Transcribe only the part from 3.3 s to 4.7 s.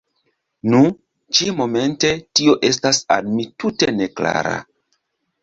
mi tute ne klara.